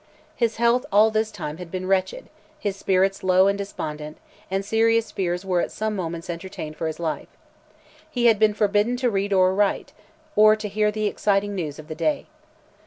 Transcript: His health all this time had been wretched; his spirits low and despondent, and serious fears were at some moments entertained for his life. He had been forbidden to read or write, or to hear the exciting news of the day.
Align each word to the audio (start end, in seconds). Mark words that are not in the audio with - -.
His 0.35 0.55
health 0.55 0.83
all 0.91 1.11
this 1.11 1.29
time 1.29 1.57
had 1.57 1.69
been 1.69 1.85
wretched; 1.87 2.27
his 2.57 2.75
spirits 2.75 3.21
low 3.23 3.45
and 3.45 3.55
despondent, 3.55 4.17
and 4.49 4.65
serious 4.65 5.11
fears 5.11 5.45
were 5.45 5.61
at 5.61 5.71
some 5.71 5.95
moments 5.95 6.27
entertained 6.27 6.75
for 6.75 6.87
his 6.87 6.99
life. 6.99 7.27
He 8.09 8.25
had 8.25 8.39
been 8.39 8.55
forbidden 8.55 8.97
to 8.97 9.11
read 9.11 9.31
or 9.31 9.53
write, 9.53 9.93
or 10.35 10.55
to 10.55 10.67
hear 10.67 10.91
the 10.91 11.05
exciting 11.05 11.53
news 11.53 11.77
of 11.77 11.87
the 11.87 11.93
day. 11.93 12.25